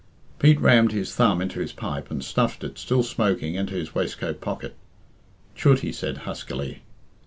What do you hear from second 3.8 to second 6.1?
waistcoat pocket. "Chut!" he